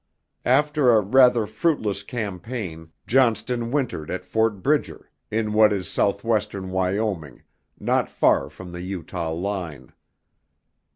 After 0.49 0.89
a 0.89 0.99
rather 0.99 1.45
fruitless 1.45 2.01
campaign, 2.01 2.89
Johnston 3.05 3.69
wintered 3.69 4.09
at 4.09 4.25
Fort 4.25 4.63
Bridger, 4.63 5.11
in 5.29 5.53
what 5.53 5.71
is 5.71 5.87
southwestern 5.87 6.71
Wyoming, 6.71 7.43
not 7.79 8.09
far 8.09 8.49
from 8.49 8.71
the 8.71 8.81
Utah 8.81 9.31
line. 9.31 9.93